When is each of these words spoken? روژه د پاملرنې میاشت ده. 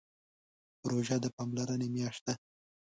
روژه 0.89 1.17
د 1.23 1.25
پاملرنې 1.35 1.87
میاشت 1.95 2.21
ده. 2.27 2.33